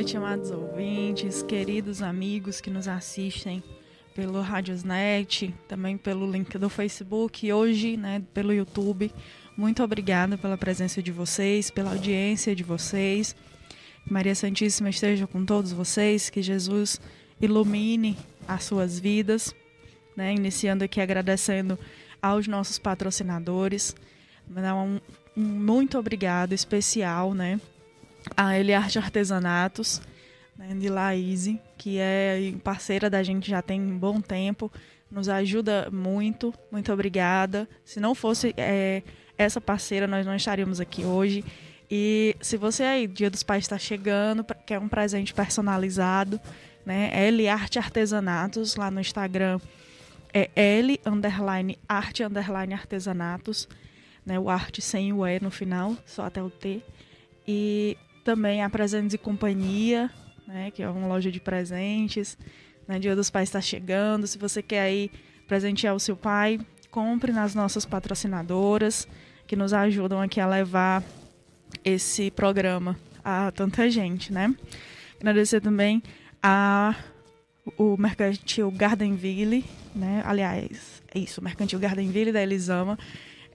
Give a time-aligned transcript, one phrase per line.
[0.00, 3.62] Noite, amados ouvintes, queridos amigos que nos assistem
[4.14, 9.12] pelo Radiosnet, também pelo link do Facebook e hoje, né, pelo YouTube.
[9.54, 13.36] Muito obrigada pela presença de vocês, pela audiência de vocês.
[14.10, 16.98] Maria Santíssima esteja com todos vocês, que Jesus
[17.38, 18.16] ilumine
[18.48, 19.54] as suas vidas,
[20.16, 20.32] né?
[20.32, 21.78] Iniciando aqui agradecendo
[22.22, 23.94] aos nossos patrocinadores,
[24.48, 24.98] um,
[25.36, 27.60] um muito obrigado especial, né?
[28.36, 30.00] A Eliarte Artesanatos,
[30.56, 34.70] né, de Laís, que é parceira da gente já tem um bom tempo,
[35.10, 37.68] nos ajuda muito, muito obrigada.
[37.84, 39.02] Se não fosse é,
[39.36, 41.44] essa parceira, nós não estaríamos aqui hoje.
[41.90, 46.40] E se você aí, Dia dos Pais está chegando, quer um presente personalizado,
[46.86, 47.10] né?
[47.26, 49.58] L Arte Artesanatos, lá no Instagram
[50.32, 53.68] é L underline arte underline artesanatos,
[54.24, 54.38] né?
[54.38, 56.80] O arte sem o E no final, só até o T.
[57.46, 57.96] E
[58.30, 60.08] também a Presentes e Companhia,
[60.46, 60.70] né?
[60.70, 62.38] Que é uma loja de presentes.
[62.86, 62.96] Né?
[63.00, 64.24] Dia dos Pais está chegando.
[64.24, 65.10] Se você quer aí
[65.48, 66.60] presentear o seu pai,
[66.92, 69.08] compre nas nossas patrocinadoras
[69.48, 71.02] que nos ajudam aqui a levar
[71.84, 74.54] esse programa a tanta gente, né?
[75.18, 76.00] Agradecer também
[76.40, 76.94] a
[77.76, 80.22] o Mercantil Gardenville, né?
[80.24, 82.96] Aliás, é isso, o Mercantil Gardenville da Elisama,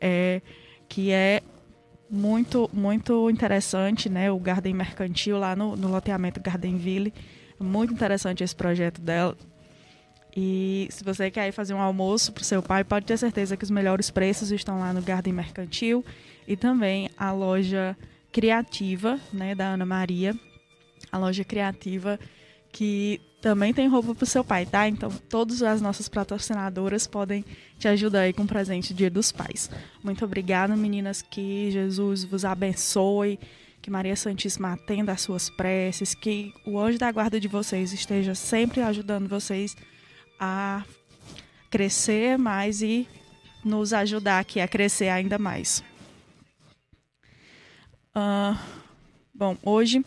[0.01, 0.41] é,
[0.89, 1.41] que é
[2.09, 4.31] muito, muito interessante, né?
[4.31, 7.14] O Garden Mercantil lá no, no loteamento Gardenville.
[7.59, 9.36] Muito interessante esse projeto dela.
[10.36, 13.56] E se você quer ir fazer um almoço para o seu pai, pode ter certeza
[13.56, 16.03] que os melhores preços estão lá no Garden Mercantil
[16.45, 17.98] e também a loja
[18.33, 20.36] criativa, né, da Ana Maria,
[21.10, 22.20] a loja criativa
[22.70, 24.89] que também tem roupa para o seu pai, tá?
[24.89, 27.45] Então, todas as nossas patrocinadoras podem
[27.78, 29.70] te ajudar aí com o presente Dia dos Pais.
[30.04, 33.39] Muito obrigada, meninas, que Jesus vos abençoe,
[33.83, 38.33] que Maria Santíssima atenda às suas preces, que o anjo da guarda de vocês esteja
[38.33, 39.77] sempre ajudando vocês
[40.39, 40.83] a
[41.70, 43.08] crescer mais e
[43.64, 45.83] nos ajudar aqui a crescer ainda mais.
[48.16, 48.58] Uh,
[49.32, 50.04] bom, hoje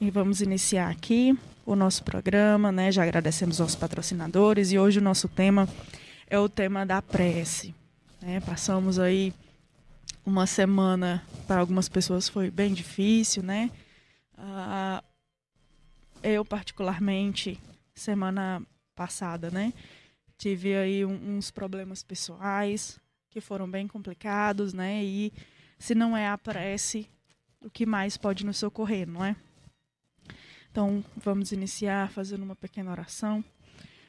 [0.00, 2.90] vamos iniciar aqui o nosso programa, né?
[2.90, 5.68] Já agradecemos aos patrocinadores e hoje o nosso tema
[6.26, 7.74] é o tema da prece.
[8.22, 8.40] Né?
[8.40, 9.34] Passamos aí
[10.24, 13.70] uma semana para algumas pessoas foi bem difícil, né?
[14.38, 15.04] Uh,
[16.22, 17.60] eu particularmente
[17.94, 18.62] semana
[18.94, 19.74] passada, né?
[20.38, 25.04] Tive aí um, uns problemas pessoais que foram bem complicados, né?
[25.04, 25.30] E
[25.78, 27.06] se não é a prece,
[27.60, 29.36] o que mais pode nos socorrer, não é?
[30.70, 33.44] Então, vamos iniciar fazendo uma pequena oração,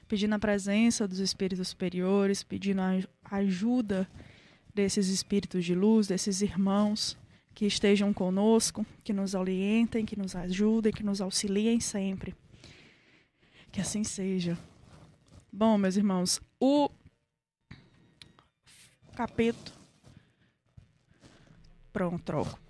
[0.08, 4.08] pedindo a presença dos espíritos superiores, pedindo a ajuda
[4.74, 7.18] desses espíritos de luz, desses irmãos
[7.54, 12.36] que estejam conosco, que nos orientem, que nos ajudem, que nos auxiliem sempre.
[13.72, 14.58] Que assim seja.
[15.52, 16.90] Bom, meus irmãos, o
[19.16, 19.78] capítulo.
[21.92, 22.69] Pronto, troco.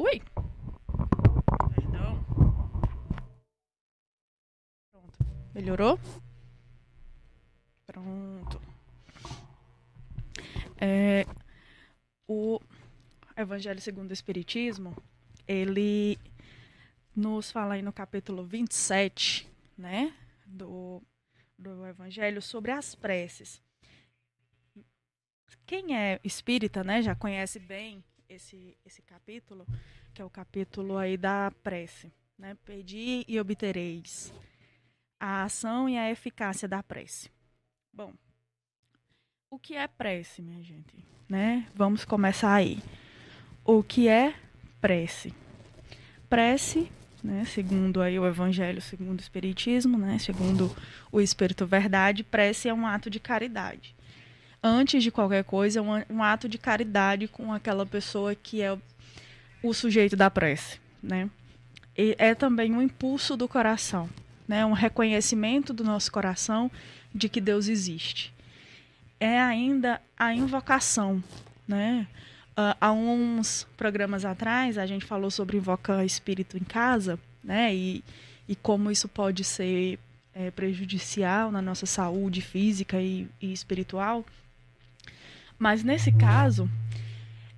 [0.00, 0.22] Ui!
[1.74, 2.24] Perdão.
[4.90, 5.18] Pronto.
[5.54, 6.00] Melhorou?
[7.86, 8.62] Pronto.
[10.80, 11.26] É,
[12.26, 12.58] o
[13.36, 14.96] Evangelho segundo o Espiritismo,
[15.46, 16.18] ele
[17.14, 19.46] nos fala aí no capítulo 27,
[19.76, 21.02] né, do,
[21.58, 23.60] do Evangelho, sobre as preces.
[25.66, 29.66] Quem é espírita, né, já conhece bem esse, esse capítulo,
[30.14, 32.12] que é o capítulo aí da prece.
[32.38, 32.56] Né?
[32.64, 34.32] Pedi e obtereis.
[35.18, 37.28] A ação e a eficácia da prece.
[37.92, 38.14] Bom,
[39.50, 40.96] o que é prece, minha gente?
[41.28, 41.68] Né?
[41.74, 42.78] Vamos começar aí.
[43.64, 44.34] O que é
[44.80, 45.34] prece?
[46.28, 46.90] Prece,
[47.22, 50.74] né, segundo aí o Evangelho, segundo o Espiritismo, né, segundo
[51.10, 53.94] o Espírito Verdade, prece é um ato de caridade
[54.62, 58.76] antes de qualquer coisa, um, um ato de caridade com aquela pessoa que é
[59.62, 61.28] o, sujeito da prece, né?
[61.96, 64.08] E é também um impulso do coração,
[64.46, 64.64] né?
[64.64, 66.70] Um reconhecimento do nosso coração
[67.14, 68.32] de que Deus existe.
[69.18, 71.22] É ainda a invocação,
[71.66, 72.06] né?
[72.52, 77.74] Uh, há uns programas atrás a gente falou sobre invocar espírito em casa, né?
[77.74, 78.04] E,
[78.48, 79.98] e como isso pode ser
[80.34, 84.24] é, prejudicial na nossa saúde física e, e espiritual.
[85.60, 86.70] Mas nesse caso,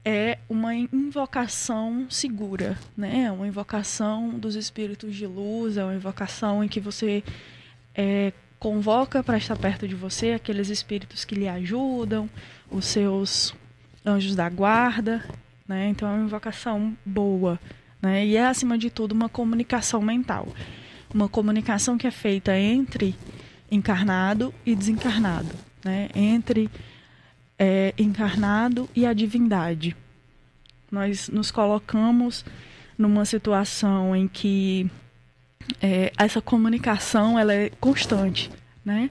[0.05, 3.31] é uma invocação segura, né?
[3.31, 7.23] Uma invocação dos espíritos de luz, é uma invocação em que você
[7.95, 12.29] é, convoca para estar perto de você aqueles espíritos que lhe ajudam,
[12.69, 13.55] os seus
[14.05, 15.25] anjos da guarda,
[15.69, 15.87] né?
[15.87, 17.57] Então é uma invocação boa,
[18.03, 18.27] né?
[18.27, 20.49] E é acima de tudo uma comunicação mental,
[21.15, 23.15] uma comunicação que é feita entre
[23.71, 25.55] encarnado e desencarnado,
[25.85, 26.09] né?
[26.17, 26.69] Entre
[27.63, 29.97] é, encarnado e a divindade.
[30.91, 32.45] Nós nos colocamos
[32.99, 34.91] numa situação em que
[35.81, 38.51] é, essa comunicação ela é constante,
[38.85, 39.09] né?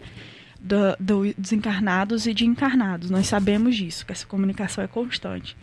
[0.59, 3.09] Do, do, desencarnados e de encarnados.
[3.09, 5.55] Nós sabemos disso, que essa comunicação é constante.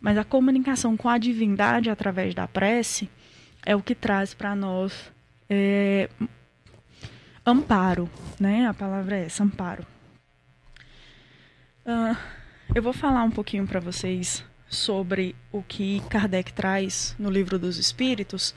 [0.00, 3.10] Mas a comunicação com a divindade através da prece
[3.64, 5.12] é o que traz para nós
[5.50, 6.08] é,
[7.44, 8.08] amparo,
[8.40, 8.66] né?
[8.66, 9.91] A palavra é essa, amparo.
[11.84, 12.16] Uh,
[12.74, 17.76] eu vou falar um pouquinho para vocês sobre o que Kardec traz no livro dos
[17.76, 18.54] Espíritos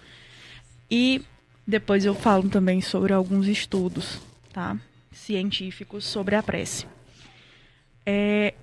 [0.89, 1.24] e
[1.68, 4.22] depois eu falo também sobre alguns estudos,
[4.54, 4.77] tá?
[5.12, 6.86] Científicos sobre a prece.
[8.06, 8.54] É,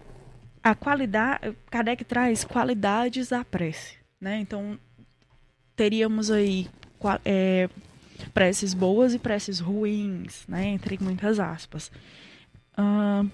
[0.62, 4.38] a qualidade, Kardec traz qualidades da prece, né?
[4.38, 4.78] Então
[5.74, 6.68] teríamos aí
[7.24, 7.68] é,
[8.32, 10.66] preces boas e preces ruins, né?
[10.66, 11.90] Entre muitas aspas.
[12.78, 13.28] Uh,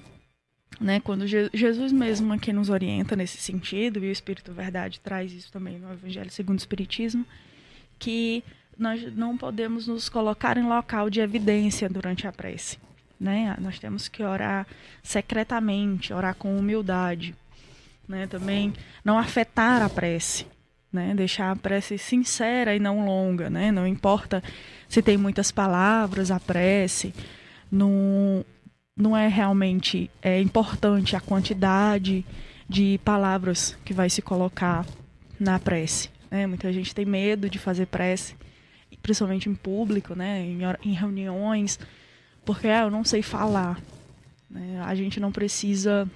[0.81, 1.01] né?
[1.01, 5.51] Quando Je Jesus mesmo aqui nos orienta nesse sentido, e o Espírito Verdade traz isso
[5.51, 7.27] também no Evangelho segundo o Espiritismo,
[7.99, 8.45] que
[8.79, 12.79] nós não podemos nos colocar em local de evidência durante a prece.
[13.19, 13.57] Né?
[13.61, 14.67] Nós temos que orar
[15.03, 17.35] secretamente, orar com humildade.
[18.07, 18.29] Né?
[18.29, 18.73] Também
[19.05, 20.47] não afetar a prece,
[20.93, 21.13] né?
[21.15, 23.51] deixar a prece sincera e não longa.
[23.51, 23.73] Né?
[23.73, 24.43] Não importa
[24.89, 27.13] se tem muitas palavras, a prece.
[27.71, 28.45] Não,
[28.99, 32.27] não é realmente é importante a quantidade
[32.69, 34.85] de palavras que vai se colocar
[35.39, 36.11] na prece.
[36.29, 36.49] Né?
[36.49, 38.35] Muita gente tem medo de fazer prece,
[39.01, 40.41] principalmente em público, né?
[40.41, 41.79] em, em reuniões,
[42.45, 43.81] porque ah, eu não sei falar.
[44.51, 44.83] Né?
[44.85, 46.11] A gente não precisa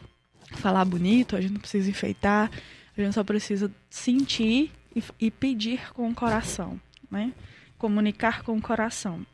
[0.51, 2.51] falar bonito, a gente não precisa enfeitar,
[2.97, 7.33] a gente só precisa sentir e, e pedir com o coração, né?
[7.79, 9.25] comunicar com o coração.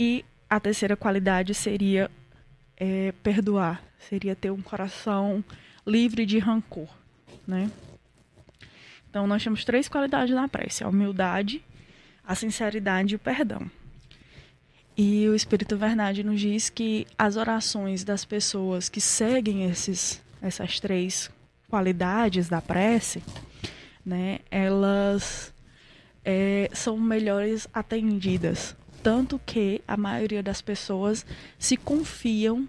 [0.00, 2.10] E a terceira qualidade seria
[2.76, 5.44] é, perdoar, seria ter um coração
[5.86, 6.88] livre de rancor,
[7.46, 7.70] né?
[9.08, 11.62] Então nós temos três qualidades na prece: a humildade,
[12.26, 13.70] a sinceridade e o perdão.
[14.96, 20.78] E o Espírito Verdade nos diz que as orações das pessoas que seguem esses, essas
[20.78, 21.30] três
[21.68, 23.20] qualidades da prece,
[24.06, 25.52] né, elas
[26.24, 31.26] é, são melhores atendidas, tanto que a maioria das pessoas
[31.58, 32.66] se confiam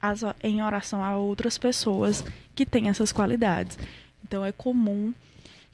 [0.00, 2.24] as, em oração a outras pessoas
[2.54, 3.78] que têm essas qualidades.
[4.24, 5.12] Então é comum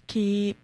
[0.04, 0.56] que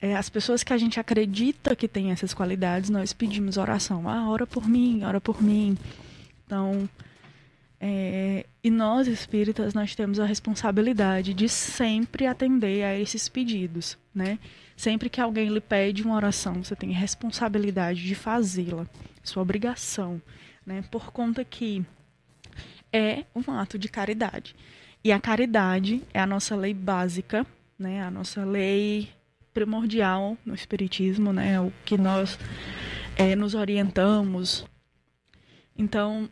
[0.00, 4.06] é, as pessoas que a gente acredita que têm essas qualidades, nós pedimos oração.
[4.06, 5.76] Ah, ora por mim, ora por mim.
[6.46, 6.86] Então,
[7.80, 14.38] é, e nós espíritas, nós temos a responsabilidade de sempre atender a esses pedidos, né?
[14.80, 18.86] Sempre que alguém lhe pede uma oração, você tem responsabilidade de fazê-la,
[19.22, 20.22] sua obrigação,
[20.64, 20.82] né?
[20.90, 21.84] Por conta que
[22.90, 24.56] é um ato de caridade.
[25.04, 27.46] E a caridade é a nossa lei básica,
[27.78, 28.02] né?
[28.02, 29.10] A nossa lei
[29.52, 31.60] primordial no espiritismo, né?
[31.60, 32.38] O que nós
[33.16, 34.64] é, nos orientamos.
[35.76, 36.26] Então,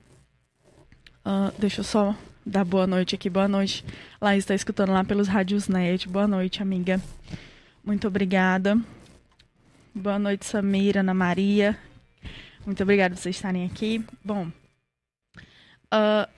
[1.22, 3.28] uh, deixa eu só dar boa noite aqui.
[3.28, 3.84] Boa noite.
[4.18, 6.08] Laís está escutando lá pelos rádios net.
[6.08, 6.98] Boa noite, amiga.
[7.88, 8.78] Muito obrigada.
[9.94, 11.74] Boa noite, Samira, Ana Maria.
[12.66, 14.04] Muito obrigada por vocês estarem aqui.
[14.22, 14.48] Bom,
[15.94, 16.28] uh,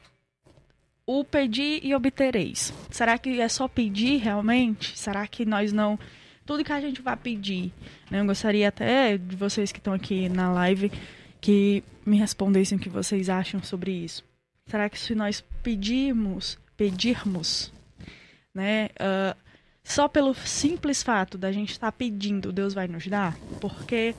[1.04, 2.73] o pedir e obtereis.
[2.88, 4.97] Será que é só pedir realmente?
[4.97, 5.99] Será que nós não.
[6.47, 7.73] Tudo que a gente vai pedir.
[8.09, 8.21] Né?
[8.21, 10.92] Eu gostaria até de vocês que estão aqui na live
[11.40, 14.25] que me respondessem o que vocês acham sobre isso.
[14.66, 17.73] Será que se nós pedirmos, pedirmos,
[18.54, 18.88] né?
[19.00, 19.39] Uh,
[19.90, 23.37] só pelo simples fato da gente estar tá pedindo, Deus vai nos dar?
[23.61, 24.14] Porque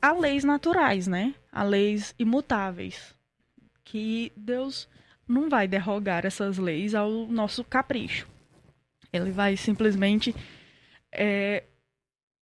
[0.00, 1.34] há leis naturais, né?
[1.50, 3.14] Há leis imutáveis.
[3.82, 4.86] Que Deus
[5.26, 8.28] não vai derrogar essas leis ao nosso capricho.
[9.10, 10.34] Ele vai simplesmente.
[11.10, 11.64] É,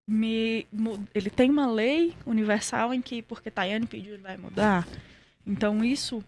[0.08, 0.68] me,
[1.14, 4.88] ele tem uma lei universal em que, porque Tayane pediu, ele vai mudar.
[5.46, 6.24] Então, isso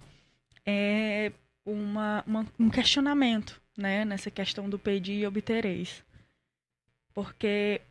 [0.65, 1.31] é
[1.65, 6.03] uma, uma, um questionamento né, nessa questão do pedir e obtereis.
[7.13, 7.81] Porque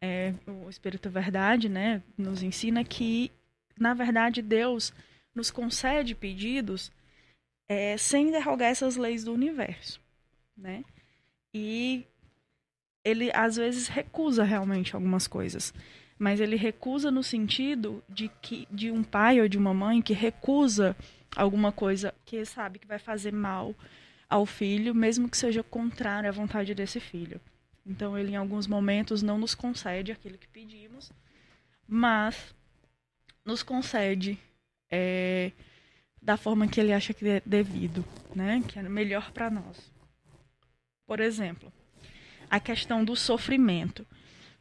[0.00, 3.30] é, o Espírito Verdade né, nos ensina que,
[3.78, 4.92] na verdade, Deus
[5.34, 6.90] nos concede pedidos
[7.68, 10.00] é, sem derrogar essas leis do universo.
[10.56, 10.84] Né?
[11.54, 12.04] E
[13.04, 15.72] ele, às vezes, recusa realmente algumas coisas.
[16.18, 20.12] mas ele recusa no sentido de que de um pai ou de uma mãe que
[20.12, 20.96] recusa
[21.34, 23.74] alguma coisa que sabe que vai fazer mal
[24.32, 27.38] ao filho, mesmo que seja contrário à vontade desse filho.
[27.84, 31.12] Então ele em alguns momentos não nos concede aquilo que pedimos,
[31.86, 32.54] mas
[33.44, 34.38] nos concede
[34.90, 35.52] é,
[36.22, 38.02] da forma que ele acha que é devido,
[38.34, 38.62] né?
[38.66, 39.92] Que é melhor para nós.
[41.06, 41.70] Por exemplo,
[42.48, 44.06] a questão do sofrimento.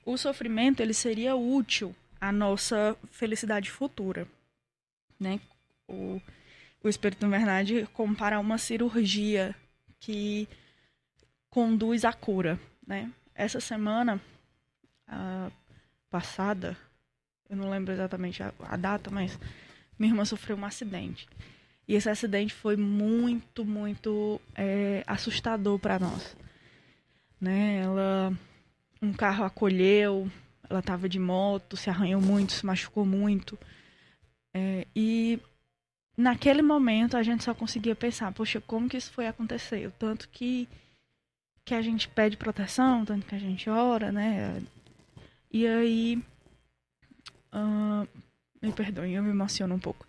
[0.05, 4.27] O sofrimento ele seria útil à nossa felicidade futura,
[5.17, 5.39] né?
[5.87, 6.21] O,
[6.83, 9.55] o Espírito na verdade compara uma cirurgia
[9.99, 10.47] que
[11.49, 13.11] conduz à cura, né?
[13.35, 14.21] Essa semana
[16.09, 16.77] passada,
[17.49, 19.39] eu não lembro exatamente a, a data, mas
[19.97, 21.27] minha irmã sofreu um acidente.
[21.87, 26.35] E esse acidente foi muito, muito é, assustador para nós.
[27.39, 27.77] Né?
[27.77, 28.33] Ela,
[29.01, 30.29] um carro acolheu,
[30.69, 33.57] ela estava de moto, se arranhou muito, se machucou muito.
[34.53, 35.39] É, e
[36.21, 39.87] naquele momento a gente só conseguia pensar, poxa, como que isso foi acontecer?
[39.87, 40.67] O tanto que,
[41.65, 44.61] que a gente pede proteção, tanto que a gente ora, né?
[45.51, 46.23] E aí.
[47.53, 48.07] Uh,
[48.61, 50.05] me perdoem, eu me emociono um pouco.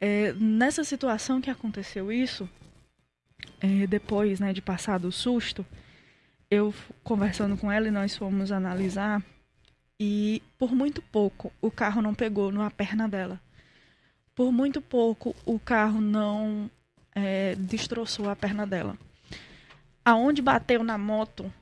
[0.00, 2.48] É, nessa situação que aconteceu isso,
[3.60, 5.64] é, depois né, de passar do susto,
[6.50, 9.22] eu conversando com ela e nós fomos analisar
[9.98, 13.40] e por muito pouco o carro não pegou numa perna dela.
[14.34, 16.70] Por muito pouco o carro não
[17.14, 18.96] é, destroçou a perna dela.
[20.04, 21.52] Aonde bateu na moto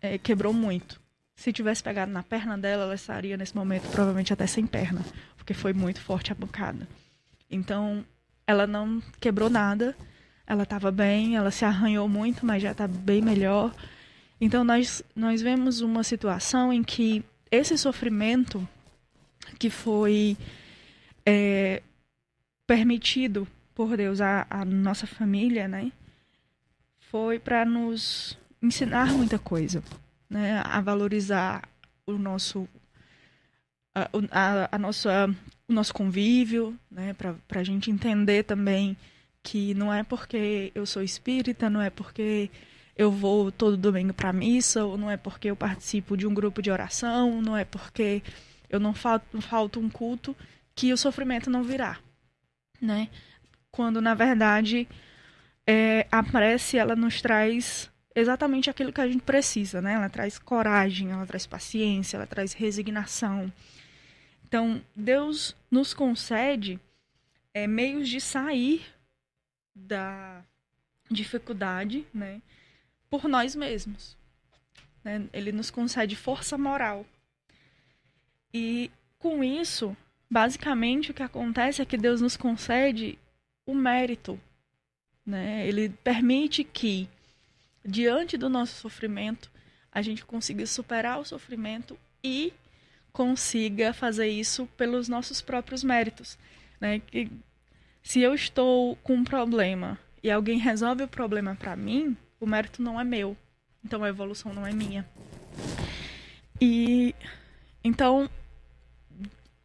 [0.00, 1.00] é, quebrou muito.
[1.34, 5.04] Se tivesse pegado na perna dela, ela estaria nesse momento provavelmente até sem perna,
[5.36, 6.88] porque foi muito forte a bancada.
[7.50, 8.04] Então,
[8.46, 9.96] ela não quebrou nada,
[10.46, 13.74] ela estava bem, ela se arranhou muito, mas já está bem melhor.
[14.40, 18.66] Então, nós, nós vemos uma situação em que esse sofrimento
[19.58, 20.36] que foi
[21.26, 21.82] é,
[22.66, 25.90] permitido por Deus à, nossa família, né,
[26.98, 29.82] foi para nos ensinar muita coisa,
[30.28, 31.68] né, a valorizar
[32.06, 32.68] o nosso
[33.94, 35.34] a, a, a nossa,
[35.68, 38.96] o nosso convívio, né, para a gente entender também
[39.42, 42.50] que não é porque eu sou espírita, não é porque
[42.96, 46.62] eu vou todo domingo para missa, ou não é porque eu participo de um grupo
[46.62, 48.22] de oração, não é porque
[48.70, 50.34] eu não falto, falto um culto
[50.74, 51.98] que o sofrimento não virá,
[52.84, 53.08] né?
[53.70, 54.86] Quando na verdade
[55.66, 59.94] é, a prece ela nos traz exatamente aquilo que a gente precisa, né?
[59.94, 63.52] Ela traz coragem, ela traz paciência, ela traz resignação,
[64.54, 66.78] então, Deus nos concede
[67.52, 68.86] é, meios de sair
[69.74, 70.44] da
[71.10, 72.40] dificuldade, né,
[73.10, 74.16] por nós mesmos.
[75.02, 75.28] Né?
[75.32, 77.04] Ele nos concede força moral.
[78.52, 79.96] E com isso,
[80.34, 83.16] basicamente o que acontece é que Deus nos concede
[83.64, 84.38] o mérito.
[85.24, 85.64] Né?
[85.64, 87.08] Ele permite que,
[87.84, 89.48] diante do nosso sofrimento,
[89.92, 92.52] a gente consiga superar o sofrimento e
[93.12, 96.36] consiga fazer isso pelos nossos próprios méritos,
[96.80, 96.98] né?
[96.98, 97.30] Que
[98.02, 102.82] se eu estou com um problema e alguém resolve o problema para mim, o mérito
[102.82, 103.36] não é meu.
[103.84, 105.08] Então a evolução não é minha.
[106.60, 107.14] E
[107.84, 108.28] então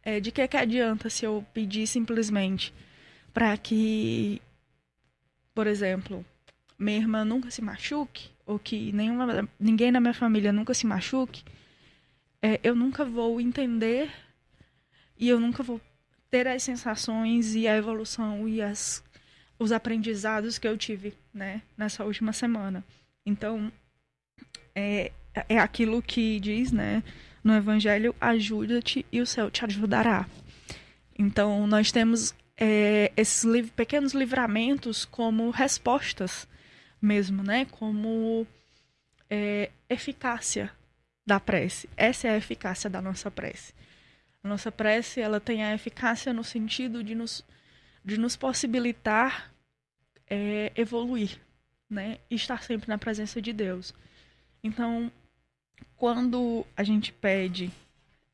[0.04, 2.72] é, de que, que adianta se eu pedir simplesmente
[3.32, 4.40] para que,
[5.54, 6.24] por exemplo,
[6.78, 11.44] minha irmã nunca se machuque ou que nenhuma, ninguém na minha família nunca se machuque?
[12.42, 14.10] é, eu nunca vou entender
[15.18, 15.80] e eu nunca vou
[16.30, 19.02] ter as sensações e a evolução e as,
[19.58, 22.84] os aprendizados que eu tive né, nessa última semana.
[23.26, 23.70] Então,
[24.74, 25.12] é,
[25.48, 27.02] é aquilo que diz né,
[27.42, 30.26] no Evangelho: ajuda-te e o céu te ajudará.
[31.18, 36.46] Então, nós temos é, esses liv pequenos livramentos como respostas
[37.00, 37.66] mesmo, né?
[37.66, 38.46] Como
[39.28, 40.70] é, eficácia
[41.26, 41.88] da prece.
[41.96, 43.72] Essa é a eficácia da nossa prece.
[44.42, 47.44] A nossa prece ela tem a eficácia no sentido de nos,
[48.04, 49.52] de nos possibilitar
[50.28, 51.38] é, evoluir,
[51.88, 52.18] né?
[52.30, 53.94] E estar sempre na presença de Deus.
[54.62, 55.10] Então,
[55.96, 57.70] quando a gente pede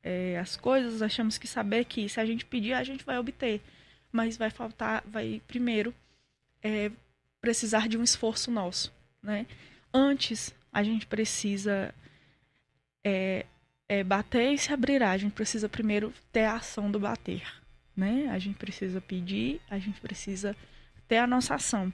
[0.02, 3.60] é, as coisas, achamos que saber que se a gente pedir, a gente vai obter.
[4.12, 5.92] Mas vai faltar, vai primeiro
[6.62, 6.90] é,
[7.40, 9.46] precisar de um esforço nosso, né?
[9.92, 11.94] Antes, a gente precisa
[13.04, 13.46] é,
[13.88, 15.10] é, bater e se abrirá.
[15.10, 17.42] A gente precisa primeiro ter a ação do bater,
[17.96, 18.28] né?
[18.30, 20.56] A gente precisa pedir, a gente precisa
[21.08, 21.92] ter a nossa ação.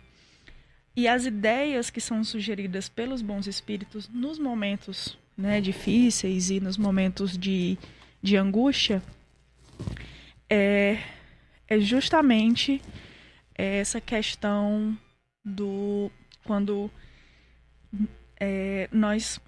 [0.94, 6.76] E as ideias que são sugeridas pelos bons espíritos nos momentos né, difíceis e nos
[6.76, 7.78] momentos de
[8.22, 9.02] de angústia
[10.48, 10.98] é,
[11.66, 12.80] é justamente
[13.54, 14.96] essa questão
[15.44, 16.10] do
[16.44, 16.90] quando
[18.38, 19.40] é, nós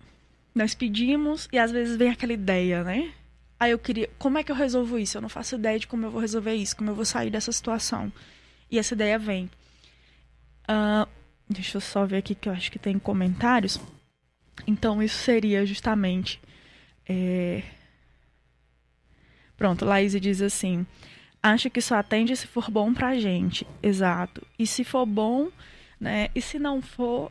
[0.55, 3.13] nós pedimos e às vezes vem aquela ideia, né?
[3.59, 5.17] Aí eu queria, como é que eu resolvo isso?
[5.17, 7.51] Eu não faço ideia de como eu vou resolver isso, como eu vou sair dessa
[7.51, 8.13] situação.
[8.71, 9.51] E essa ideia vem.
[10.69, 11.09] Uh,
[11.49, 13.81] deixa eu só ver aqui que eu acho que tem comentários.
[14.67, 16.41] Então isso seria justamente
[17.09, 17.63] é...
[19.57, 20.87] Pronto, Laís diz assim:
[21.43, 23.67] acha que só atende se for bom pra gente.
[23.83, 24.47] Exato.
[24.59, 25.51] E se for bom,
[26.01, 26.29] né?
[26.35, 27.31] E se não for,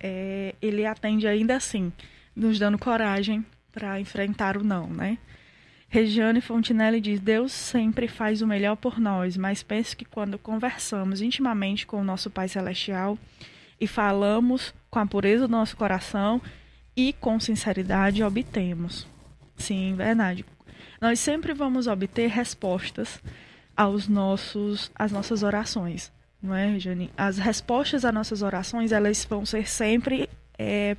[0.00, 1.92] é, ele atende ainda assim,
[2.34, 5.18] nos dando coragem para enfrentar o não, né?
[5.88, 11.20] Regiane Fontinelli diz: Deus sempre faz o melhor por nós, mas penso que quando conversamos
[11.20, 13.18] intimamente com o nosso Pai Celestial
[13.82, 16.40] e falamos com a pureza do nosso coração
[16.96, 19.06] e com sinceridade, obtemos.
[19.56, 20.44] Sim, verdade.
[21.00, 23.22] Nós sempre vamos obter respostas
[23.76, 26.12] aos nossos, às nossas orações
[26.42, 27.10] não é, Jane?
[27.16, 30.96] As respostas às nossas orações, elas vão ser sempre, é,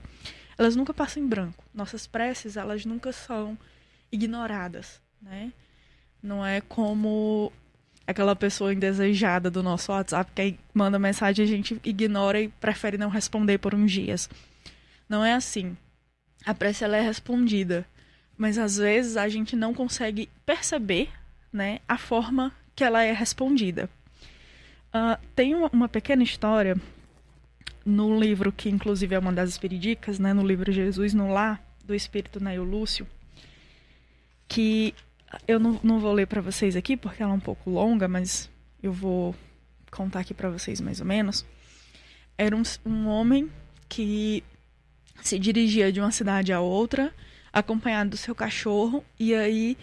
[0.57, 1.61] elas nunca passam em branco.
[1.73, 3.57] Nossas preces, elas nunca são
[4.09, 5.51] ignoradas, né?
[6.21, 7.51] Não é como
[8.05, 13.09] aquela pessoa indesejada do nosso WhatsApp que manda mensagem a gente ignora e prefere não
[13.09, 14.29] responder por uns dias.
[15.07, 15.77] Não é assim.
[16.45, 17.85] A prece ela é respondida,
[18.37, 21.09] mas às vezes a gente não consegue perceber,
[21.51, 23.89] né, a forma que ela é respondida.
[24.89, 26.75] Uh, tem uma, pequena história
[27.85, 31.95] no livro que, inclusive, é uma das espiridicas, né, no livro Jesus no Lar, do
[31.95, 33.07] Espírito Neio Lúcio,
[34.47, 34.93] que
[35.47, 38.49] eu não, não vou ler para vocês aqui porque ela é um pouco longa, mas
[38.81, 39.35] eu vou
[39.91, 41.45] contar aqui para vocês mais ou menos.
[42.37, 43.49] Era um, um homem
[43.87, 44.43] que
[45.21, 47.13] se dirigia de uma cidade a outra,
[47.51, 49.77] acompanhado do seu cachorro, e aí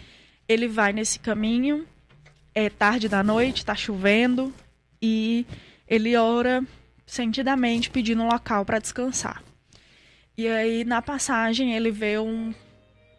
[0.47, 1.87] ele vai nesse caminho,
[2.53, 4.53] é tarde da noite, está chovendo,
[5.01, 5.45] e
[5.87, 6.63] ele ora
[7.05, 9.43] sentidamente pedindo um local para descansar.
[10.37, 12.53] E aí na passagem ele vê um,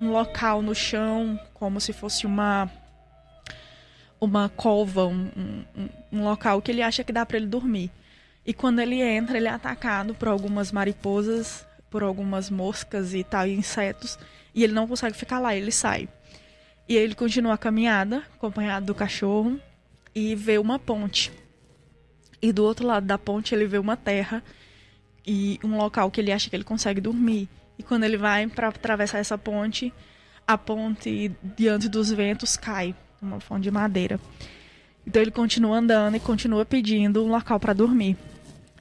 [0.03, 2.69] um local no chão como se fosse uma
[4.21, 7.91] uma cova, um, um, um local que ele acha que dá para ele dormir.
[8.47, 13.49] E quando ele entra, ele é atacado por algumas mariposas, por algumas moscas e tal,
[13.49, 14.19] e insetos,
[14.55, 16.09] e ele não consegue ficar lá, ele sai.
[16.89, 19.59] E ele continua a caminhada, acompanhado do cachorro,
[20.15, 21.33] e vê uma ponte.
[22.41, 24.43] E do outro lado da ponte ele vê uma terra
[25.27, 27.49] e um local que ele acha que ele consegue dormir.
[27.83, 29.93] E quando ele vai para atravessar essa ponte,
[30.47, 34.21] a ponte diante dos ventos cai, uma fonte de madeira.
[35.05, 38.17] Então ele continua andando e continua pedindo um local para dormir.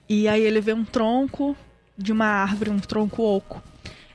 [0.08, 1.58] E aí ele vê um tronco
[1.98, 3.60] de uma árvore, um tronco oco.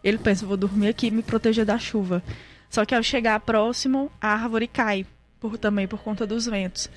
[0.05, 2.23] Ele pensa, vou dormir aqui e me proteger da chuva.
[2.71, 5.05] Só que ao chegar próximo, a árvore cai,
[5.41, 6.89] por, também por conta dos ventos.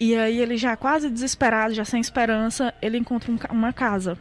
[0.00, 4.18] E aí ele já quase desesperado, já sem esperança, ele encontra um, uma casa.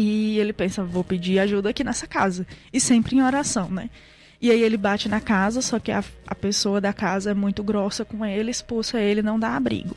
[0.00, 2.46] E ele pensa, vou pedir ajuda aqui nessa casa.
[2.72, 3.90] E sempre em oração, né?
[4.40, 7.64] E aí ele bate na casa, só que a, a pessoa da casa é muito
[7.64, 9.96] grossa com ele, expulsa ele, não dá abrigo.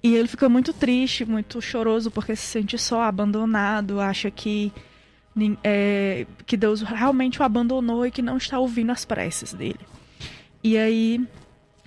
[0.00, 4.72] E ele fica muito triste, muito choroso, porque se sente só, abandonado, acha que,
[5.64, 9.80] é, que Deus realmente o abandonou e que não está ouvindo as preces dele.
[10.62, 11.20] E aí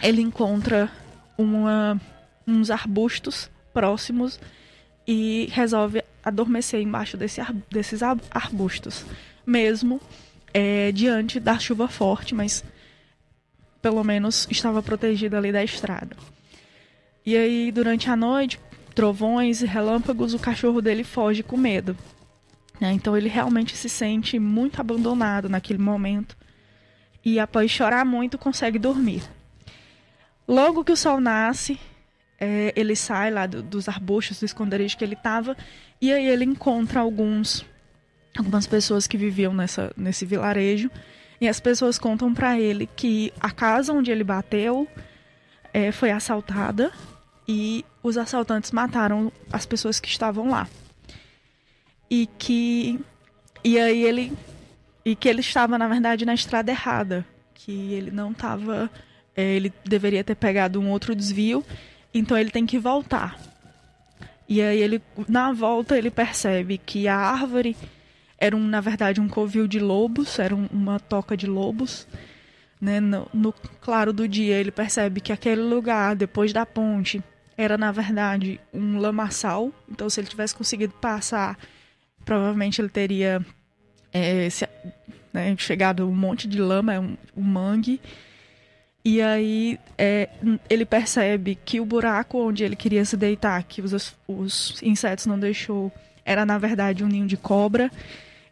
[0.03, 0.91] ele encontra
[1.37, 2.01] uma,
[2.45, 4.37] uns arbustos próximos
[5.07, 9.05] e resolve adormecer embaixo desse, desses arbustos,
[9.45, 10.01] mesmo
[10.53, 12.63] é, diante da chuva forte, mas
[13.81, 16.15] pelo menos estava protegido ali da estrada.
[17.25, 18.59] E aí, durante a noite,
[18.95, 21.95] trovões e relâmpagos, o cachorro dele foge com medo.
[22.79, 22.91] Né?
[22.93, 26.37] Então ele realmente se sente muito abandonado naquele momento
[27.23, 29.23] e após chorar muito consegue dormir.
[30.47, 31.79] Logo que o sol nasce,
[32.39, 35.55] é, ele sai lá do, dos arbustos, do esconderijo que ele estava,
[36.01, 37.65] e aí ele encontra alguns,
[38.37, 40.89] algumas pessoas que viviam nessa, nesse vilarejo,
[41.39, 44.87] e as pessoas contam para ele que a casa onde ele bateu
[45.73, 46.91] é, foi assaltada
[47.47, 50.67] e os assaltantes mataram as pessoas que estavam lá.
[52.09, 52.99] E que
[53.63, 54.33] e aí ele
[55.05, 58.89] e que ele estava na verdade na estrada errada, que ele não estava
[59.35, 61.63] é, ele deveria ter pegado um outro desvio,
[62.13, 63.39] então ele tem que voltar.
[64.47, 67.75] E aí ele, na volta, ele percebe que a árvore
[68.37, 72.07] era um, na verdade um covil de lobos, era um, uma toca de lobos.
[72.79, 72.99] Né?
[72.99, 77.21] No, no claro do dia ele percebe que aquele lugar, depois da ponte,
[77.57, 79.71] era na verdade um lamaçal.
[79.89, 81.57] Então se ele tivesse conseguido passar,
[82.23, 83.45] provavelmente ele teria
[84.13, 84.67] é, se,
[85.33, 85.55] né?
[85.57, 87.99] Chegado um monte de lama, um, um mangue.
[89.09, 90.27] E aí é,
[90.69, 95.39] ele percebe que o buraco onde ele queria se deitar, que os, os insetos não
[95.39, 95.89] deixou,
[96.25, 97.89] era na verdade um ninho de cobra.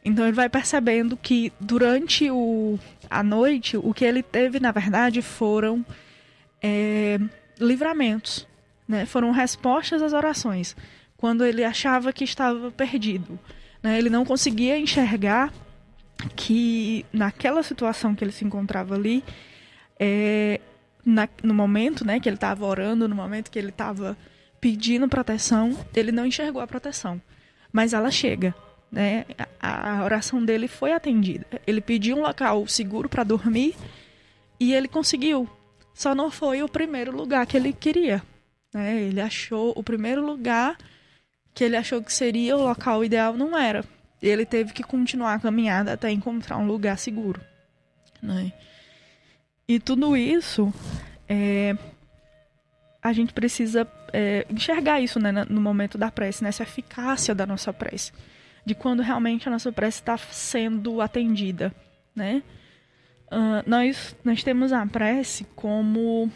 [0.06, 5.22] Então ele vai percebendo que durante o, a noite, o que ele teve, na verdade,
[5.22, 5.86] foram
[6.64, 7.20] é,
[7.60, 8.48] livramentos,
[8.88, 9.06] né?
[9.06, 10.74] foram respostas às orações.
[11.18, 13.38] Quando ele achava que estava perdido.
[13.84, 13.98] Né?
[13.98, 15.52] Ele não conseguia enxergar
[16.34, 19.22] que naquela situação que ele se encontrava ali,
[20.00, 20.60] é,
[21.06, 24.18] na, no momento né, que ele estava orando, no momento que ele estava
[24.60, 27.22] pedindo proteção, ele não enxergou a proteção.
[27.72, 28.56] Mas ela chega
[28.96, 29.26] né?
[29.60, 31.46] A, oração dele foi atendida.
[31.68, 33.76] Ele pediu um local seguro para dormir
[34.58, 35.50] e ele conseguiu.
[35.94, 38.24] Só não foi o primeiro lugar que ele queria.
[38.74, 39.02] Né?
[39.02, 40.78] Ele achou o primeiro lugar
[41.54, 43.84] que ele achou que seria o local ideal, não era.
[44.22, 47.42] Ele teve que continuar a caminhada até encontrar um lugar seguro.
[48.22, 48.54] Né?
[49.68, 50.74] E tudo isso,
[51.28, 51.76] é,
[53.02, 57.74] a gente precisa é, enxergar isso né, no momento da prece, nessa eficácia da nossa
[57.74, 58.12] prece
[58.66, 61.74] de quando realmente a nossa prece está sendo atendida,
[62.16, 62.42] né?
[63.28, 66.32] Uh, nós, nós temos a prece como,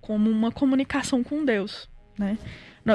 [0.00, 2.36] como uma comunicação com Deus, né?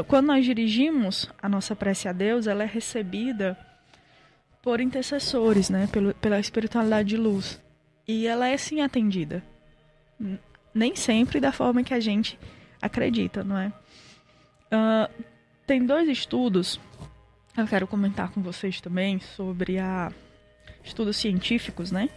[0.08, 3.56] Quando nós dirigimos a nossa prece a Deus, ela é recebida
[4.62, 5.88] por intercessores, né?
[6.20, 7.62] Pela espiritualidade de luz.
[8.08, 9.44] E ela é sim atendida.
[10.74, 12.38] Nem sempre da forma que a gente
[12.82, 13.72] acredita, não é?
[14.72, 15.24] Uh,
[15.66, 16.80] tem dois estudos
[17.56, 20.12] eu quero comentar com vocês também sobre a
[20.84, 22.10] estudos científicos, né?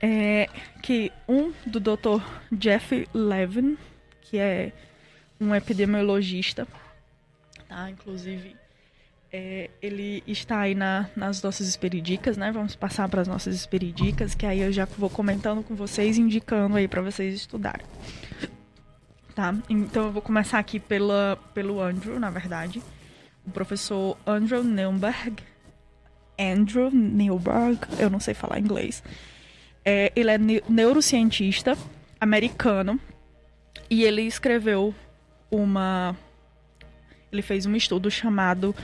[0.00, 0.48] É
[0.80, 2.22] que um do Dr.
[2.52, 3.76] Jeff Levin,
[4.20, 4.72] que é
[5.40, 6.68] um epidemiologista,
[7.68, 7.90] tá?
[7.90, 8.54] Inclusive,
[9.34, 12.52] é, ele está aí na, nas nossas esperidicas, né?
[12.52, 16.76] Vamos passar para as nossas esperidicas, que aí eu já vou comentando com vocês, indicando
[16.76, 17.84] aí para vocês estudarem.
[19.34, 19.52] Tá?
[19.68, 22.80] Então eu vou começar aqui pela, pelo Andrew, na verdade
[23.46, 25.42] o professor Andrew Neuberg.
[26.38, 29.02] Andrew Neuberg, eu não sei falar inglês.
[29.84, 31.76] É, ele é neurocientista
[32.20, 32.98] americano
[33.90, 34.94] e ele escreveu
[35.50, 36.16] uma.
[37.30, 38.74] Ele fez um estudo chamado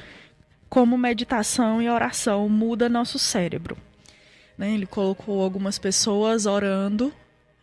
[0.70, 3.76] Como Meditação e Oração Muda Nosso Cérebro.
[4.56, 4.72] Né?
[4.72, 7.12] Ele colocou algumas pessoas orando,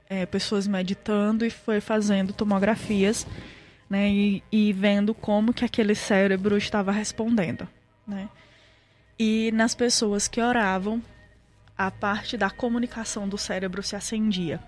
[0.10, 3.26] é, pessoas meditando e foi fazendo tomografias
[3.90, 7.68] né, e, e vendo como que aquele cérebro estava respondendo,
[8.06, 8.30] né?
[9.18, 11.02] E nas pessoas que oravam,
[11.78, 14.60] a parte da comunicação do cérebro se acendia.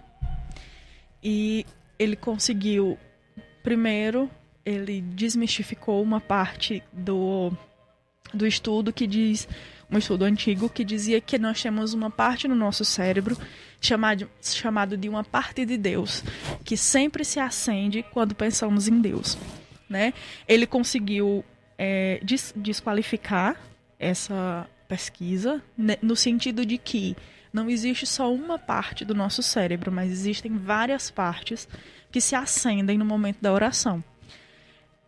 [1.23, 1.65] E
[1.99, 2.97] ele conseguiu,
[3.61, 4.29] primeiro,
[4.65, 7.51] ele desmistificou uma parte do,
[8.33, 9.47] do estudo que diz
[9.91, 13.35] um estudo antigo que dizia que nós temos uma parte no nosso cérebro
[13.81, 16.23] chamado, chamado de uma parte de Deus,
[16.63, 19.37] que sempre se acende quando pensamos em Deus.
[19.89, 20.13] Né?
[20.47, 21.43] Ele conseguiu
[21.77, 23.59] é, des desqualificar
[23.97, 27.15] essa pesquisa né, no sentido de que
[27.51, 31.67] não existe só uma parte do nosso cérebro, mas existem várias partes
[32.11, 34.03] que se acendem no momento da oração.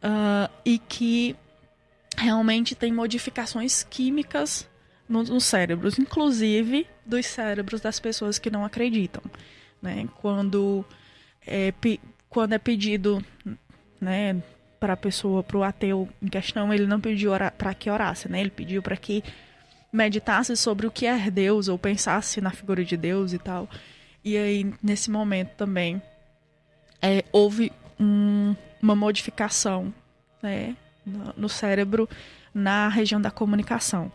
[0.03, 1.35] Uh, e que
[2.21, 4.69] realmente tem modificações químicas
[5.09, 9.21] nos no cérebros, inclusive dos cérebros das pessoas que não acreditam.
[9.81, 10.07] Né?
[10.21, 10.85] Quando,
[11.45, 11.73] é,
[12.29, 13.23] quando é pedido
[13.99, 14.41] né,
[14.79, 18.39] para a pessoa, para o ateu em questão, ele não pediu para que orasse, né?
[18.39, 19.23] ele pediu para que
[19.91, 23.67] meditasse sobre o que é Deus ou pensasse na figura de Deus e tal.
[24.23, 25.99] E aí, nesse momento também,
[27.01, 29.91] é, houve um, uma modificação
[30.41, 32.07] né, no, cérebro
[32.53, 34.11] na região da comunicação.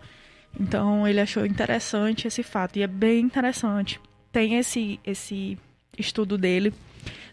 [0.58, 4.00] Então ele achou interessante esse fato e é bem interessante.
[4.32, 5.58] Tem esse esse
[5.98, 6.72] estudo dele.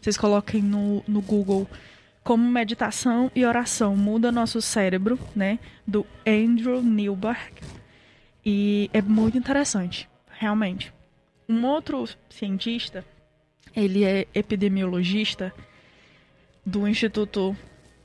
[0.02, 1.68] Vocês coloquem no, no Google
[2.24, 5.60] como meditação e oração muda nosso cérebro, né?
[5.86, 7.54] Do Andrew Newberg.
[8.46, 10.94] E é muito interessante, realmente.
[11.48, 13.06] Um outro cientista,
[13.76, 15.54] ele é epidemiologista
[16.66, 17.56] do Instituto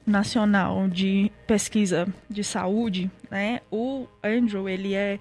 [0.09, 3.61] Nacional de Pesquisa de Saúde, né?
[3.71, 5.19] O Andrew, ele é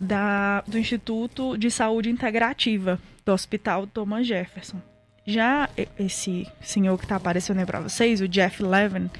[0.00, 4.80] da, do Instituto de Saúde Integrativa do Hospital Thomas Jefferson.
[5.26, 9.10] Já esse senhor que está aparecendo aí para vocês, o Jeff Levin,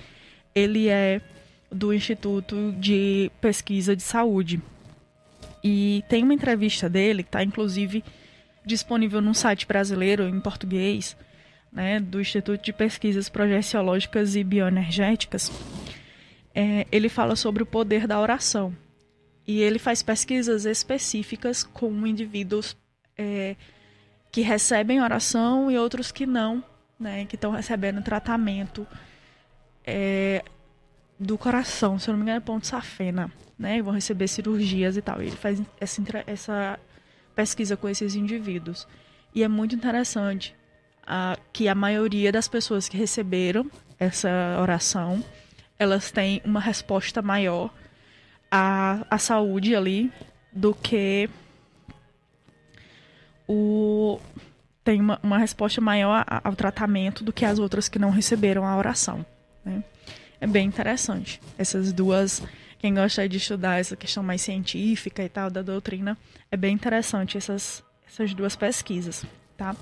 [0.55, 1.21] ele é
[1.71, 4.61] do Instituto de Pesquisa de Saúde.
[5.63, 8.03] E tem uma entrevista dele que está inclusive
[8.65, 11.17] disponível num site brasileiro em português,
[11.73, 15.51] né, do Instituto de Pesquisas Projeciológicas e Bioenergéticas,
[16.55, 18.75] é, ele fala sobre o poder da oração.
[19.47, 22.77] E ele faz pesquisas específicas com indivíduos
[23.17, 23.57] é,
[24.31, 26.63] que recebem oração e outros que não,
[26.99, 28.87] né, que estão recebendo tratamento
[29.85, 30.45] é,
[31.19, 35.03] do coração, se eu não me engano é ponto safena, né, vão receber cirurgias e
[35.03, 35.21] tal.
[35.21, 36.81] Ele faz essa, essa
[37.35, 38.87] pesquisa com esses indivíduos.
[39.35, 40.55] E é muito interessante
[41.07, 45.23] a, que a maioria das pessoas que receberam essa oração,
[45.79, 47.71] elas têm uma resposta maior
[48.51, 50.13] à, à saúde ali
[50.53, 51.29] do que
[53.47, 54.21] o
[54.83, 58.77] tem uma, uma resposta maior ao tratamento do que as outras que não receberam a
[58.77, 59.25] oração.
[59.65, 59.85] Né?
[60.41, 61.41] É bem interessante.
[61.59, 62.43] Essas duas,
[62.79, 66.17] quem gosta de estudar essa questão mais científica e tal da doutrina,
[66.51, 69.25] é bem interessante essas, essas duas pesquisas,
[69.57, 69.77] tá?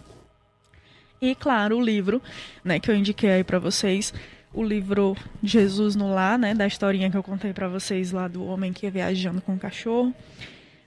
[1.20, 2.22] E claro, o livro,
[2.64, 4.14] né, que eu indiquei aí para vocês,
[4.52, 8.44] o livro Jesus no Lar, né, da historinha que eu contei para vocês lá do
[8.44, 10.14] homem que ia viajando com o cachorro,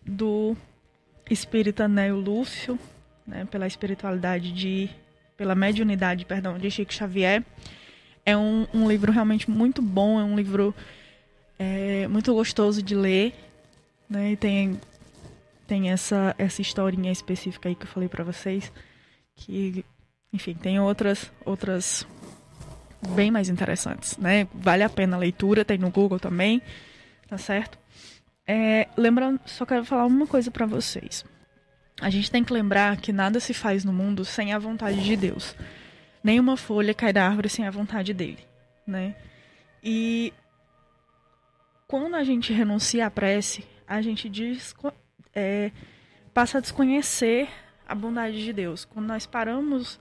[0.06, 0.56] do
[1.30, 2.80] espírita Neo Lúcio,
[3.26, 4.90] né, pela espiritualidade de
[5.38, 7.44] pela mediunidade, perdão, de Chico Xavier.
[8.24, 10.74] É um, um livro realmente muito bom, é um livro
[11.58, 13.34] é, muito gostoso de ler,
[14.08, 14.34] né?
[14.34, 14.80] E tem
[15.68, 18.72] tem essa essa historinha específica aí que eu falei para vocês,
[19.36, 19.84] que
[20.34, 22.08] enfim, tem outras outras
[23.16, 24.48] bem mais interessantes, né?
[24.54, 26.62] Vale a pena a leitura, tem no Google também,
[27.28, 27.78] tá certo?
[28.48, 31.26] É, lembrando, só quero falar uma coisa para vocês.
[32.00, 35.16] A gente tem que lembrar que nada se faz no mundo sem a vontade de
[35.16, 35.56] Deus.
[36.24, 38.46] Nenhuma folha cai da árvore sem a vontade dele,
[38.86, 39.16] né?
[39.84, 40.34] E
[41.88, 44.74] quando a gente renuncia à prece, a gente diz,
[45.34, 45.72] é,
[46.34, 47.50] passa a desconhecer
[47.88, 48.86] a bondade de Deus.
[48.86, 50.00] Quando nós paramos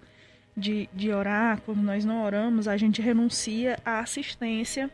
[0.61, 4.91] de, de orar, quando nós não oramos, a gente renuncia à assistência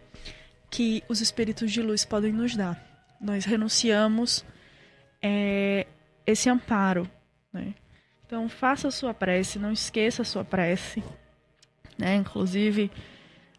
[0.70, 2.81] que os espíritos de luz podem nos dar.
[3.20, 4.44] Nós renunciamos
[5.20, 5.87] é,
[6.26, 7.11] esse amparo.
[7.52, 7.74] Né?
[8.24, 11.02] Então, faça a sua prece, não esqueça a sua prece.
[11.98, 12.16] Né?
[12.16, 12.90] Inclusive,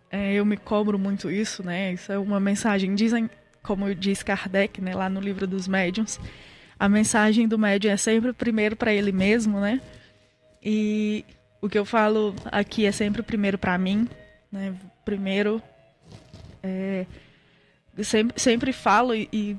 [0.09, 1.93] é, eu me cobro muito isso, né?
[1.93, 3.29] Isso é uma mensagem, dizem,
[3.61, 6.19] como diz Kardec, né, lá no livro dos médiuns,
[6.79, 9.81] a mensagem do médium é sempre primeiro para ele mesmo, né?
[10.63, 11.25] E
[11.61, 14.07] o que eu falo aqui é sempre primeiro para mim,
[14.51, 14.75] né?
[15.03, 15.61] Primeiro,
[16.61, 17.05] é,
[18.03, 19.57] sempre, sempre falo e, e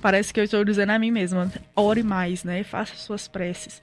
[0.00, 2.62] parece que eu estou dizendo a mim mesma, ore mais, né?
[2.62, 3.82] Faça suas preces.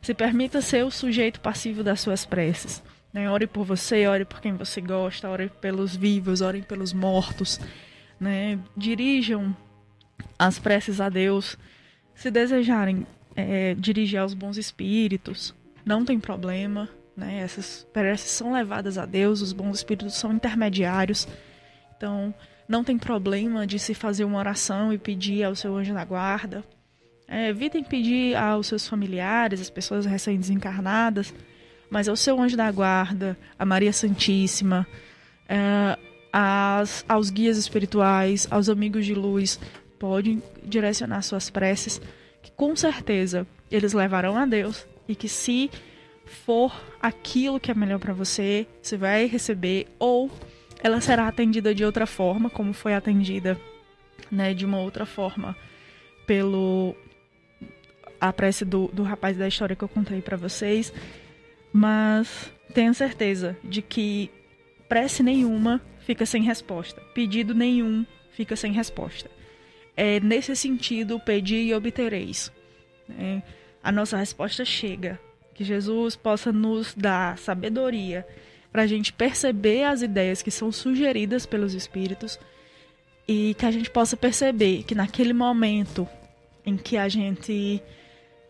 [0.00, 2.82] Se permita ser o sujeito passivo das suas preces.
[3.12, 3.30] Né?
[3.30, 7.60] Ore por você, ore por quem você gosta, ore pelos vivos, ore pelos mortos.
[8.20, 8.58] Né?
[8.76, 9.56] Dirijam
[10.38, 11.58] as preces a Deus.
[12.14, 15.54] Se desejarem é, dirigir aos bons espíritos,
[15.88, 16.86] não tem problema.
[17.16, 17.40] Né?
[17.40, 21.26] Essas preces são levadas a Deus, os bons espíritos são intermediários.
[21.96, 22.32] Então,
[22.68, 26.62] não tem problema de se fazer uma oração e pedir ao seu anjo da guarda.
[27.26, 31.34] É, evitem pedir aos seus familiares, às pessoas recém-desencarnadas,
[31.90, 34.86] mas ao seu anjo da guarda, a Maria Santíssima,
[35.48, 35.98] é,
[37.08, 39.58] aos guias espirituais, aos amigos de luz,
[39.98, 42.00] podem direcionar suas preces,
[42.42, 45.70] que com certeza eles levarão a Deus e que se
[46.24, 50.30] for aquilo que é melhor para você, você vai receber ou
[50.80, 53.58] ela será atendida de outra forma, como foi atendida,
[54.30, 55.56] né, de uma outra forma
[56.26, 56.94] pelo
[58.20, 60.92] a prece do, do rapaz da história que eu contei para vocês,
[61.72, 64.30] mas tenho certeza de que
[64.88, 69.30] prece nenhuma fica sem resposta, pedido nenhum fica sem resposta.
[69.96, 72.52] É nesse sentido, pedir e obtereis.
[73.08, 73.42] Né?
[73.82, 75.18] A nossa resposta chega.
[75.54, 78.26] Que Jesus possa nos dar sabedoria
[78.70, 82.38] para a gente perceber as ideias que são sugeridas pelos espíritos
[83.26, 86.08] e que a gente possa perceber que naquele momento
[86.64, 87.82] em que a gente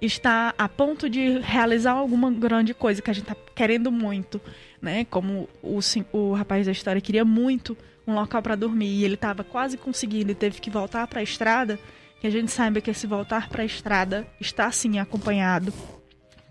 [0.01, 4.41] está a ponto de realizar alguma grande coisa que a gente está querendo muito,
[4.81, 5.05] né?
[5.05, 5.79] Como o,
[6.13, 10.31] o rapaz da história queria muito um local para dormir e ele estava quase conseguindo
[10.31, 11.79] e teve que voltar para a estrada,
[12.21, 15.73] que a gente saiba que esse voltar para a estrada está sim acompanhado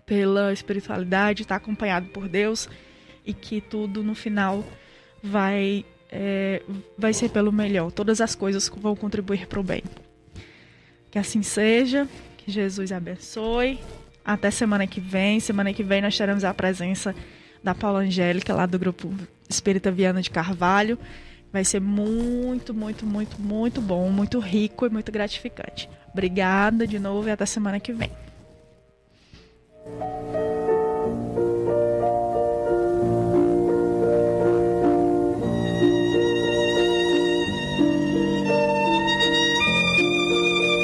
[0.06, 2.70] pela espiritualidade, está acompanhado por Deus
[3.26, 4.64] e que tudo no final
[5.22, 6.62] vai é,
[6.98, 7.92] vai ser pelo melhor.
[7.92, 9.84] Todas as coisas vão contribuir para o bem.
[11.12, 12.08] Que assim seja.
[12.38, 13.80] Que Jesus abençoe.
[14.24, 15.40] Até semana que vem.
[15.40, 17.14] Semana que vem nós teremos a presença
[17.62, 19.14] da Paula Angélica, lá do grupo
[19.50, 20.98] Espírita Viana de Carvalho.
[21.52, 25.90] Vai ser muito, muito, muito, muito bom, muito rico e muito gratificante.
[26.12, 28.12] Obrigada de novo e até semana que vem.